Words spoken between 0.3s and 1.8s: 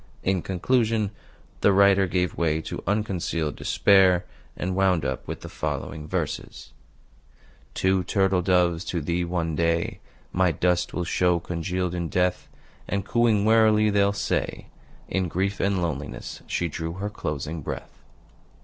conclusion, the